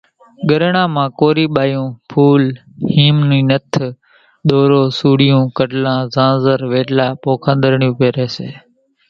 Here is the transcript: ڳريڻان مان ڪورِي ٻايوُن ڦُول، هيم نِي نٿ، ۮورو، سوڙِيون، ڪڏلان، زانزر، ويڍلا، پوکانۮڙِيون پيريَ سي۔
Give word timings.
ڳريڻان 0.49 0.87
مان 0.95 1.07
ڪورِي 1.19 1.45
ٻايوُن 1.55 1.87
ڦُول، 2.11 2.43
هيم 2.93 3.17
نِي 3.29 3.39
نٿ، 3.49 3.73
ۮورو، 4.47 4.81
سوڙِيون، 4.97 5.43
ڪڏلان، 5.57 5.99
زانزر، 6.15 6.59
ويڍلا، 6.71 7.07
پوکانۮڙِيون 7.21 7.93
پيريَ 7.99 8.25
سي۔ 8.35 8.47